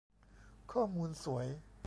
[0.71, 1.47] ข้อมูลสวย